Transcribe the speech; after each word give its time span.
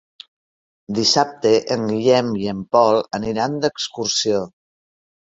Dissabte 0.99 1.51
en 1.75 1.83
Guillem 1.91 2.31
i 2.43 2.47
en 2.53 2.63
Pol 2.77 2.97
aniran 3.19 3.59
d'excursió. 3.65 4.41